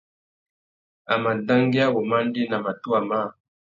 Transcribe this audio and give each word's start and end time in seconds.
A 1.15 1.17
mà 1.23 1.31
dangüia 1.47 1.87
wumandēna 1.97 2.57
matuwa 2.65 2.99
mâā. 3.11 3.23